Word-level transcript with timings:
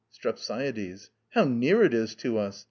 STREPSIADES. 0.09 1.11
How 1.29 1.43
near 1.43 1.83
it 1.83 1.93
is 1.93 2.15
to 2.15 2.39
us! 2.39 2.59